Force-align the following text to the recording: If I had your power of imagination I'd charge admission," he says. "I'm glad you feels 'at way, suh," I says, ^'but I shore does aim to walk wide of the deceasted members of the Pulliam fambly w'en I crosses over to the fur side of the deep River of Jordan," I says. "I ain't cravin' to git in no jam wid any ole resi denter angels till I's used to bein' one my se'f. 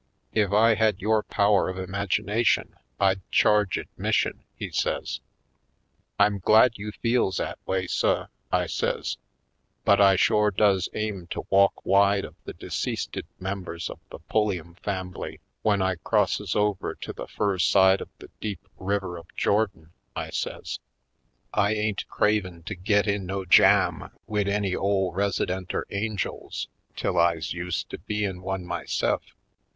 If 0.33 0.51
I 0.51 0.73
had 0.73 0.99
your 0.99 1.21
power 1.21 1.69
of 1.69 1.77
imagination 1.77 2.75
I'd 2.99 3.21
charge 3.29 3.77
admission," 3.77 4.43
he 4.55 4.71
says. 4.71 5.19
"I'm 6.17 6.39
glad 6.39 6.75
you 6.79 6.91
feels 6.91 7.39
'at 7.39 7.59
way, 7.67 7.85
suh," 7.85 8.25
I 8.51 8.65
says, 8.65 9.19
^'but 9.85 10.01
I 10.01 10.15
shore 10.15 10.49
does 10.49 10.89
aim 10.95 11.27
to 11.29 11.45
walk 11.51 11.85
wide 11.85 12.25
of 12.25 12.33
the 12.45 12.53
deceasted 12.53 13.27
members 13.39 13.91
of 13.91 13.99
the 14.09 14.17
Pulliam 14.17 14.73
fambly 14.83 15.39
w'en 15.63 15.83
I 15.83 15.97
crosses 15.97 16.55
over 16.55 16.95
to 16.95 17.13
the 17.13 17.27
fur 17.27 17.59
side 17.59 18.01
of 18.01 18.09
the 18.17 18.31
deep 18.39 18.67
River 18.77 19.17
of 19.17 19.27
Jordan," 19.35 19.91
I 20.15 20.31
says. 20.31 20.79
"I 21.53 21.73
ain't 21.75 22.07
cravin' 22.07 22.63
to 22.63 22.73
git 22.73 23.05
in 23.05 23.27
no 23.27 23.45
jam 23.45 24.09
wid 24.25 24.47
any 24.47 24.75
ole 24.75 25.13
resi 25.13 25.45
denter 25.45 25.85
angels 25.91 26.69
till 26.95 27.19
I's 27.19 27.53
used 27.53 27.91
to 27.91 27.99
bein' 27.99 28.41
one 28.41 28.65
my 28.65 28.85
se'f. 28.85 29.21